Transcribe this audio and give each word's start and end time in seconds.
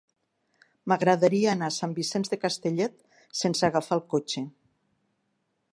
M'agradaria 0.91 1.51
anar 1.53 1.67
a 1.73 1.75
Sant 1.75 1.93
Vicenç 1.99 2.31
de 2.33 2.39
Castellet 2.47 2.97
sense 3.43 3.69
agafar 3.69 3.99
el 4.01 4.05
cotxe. 4.15 4.45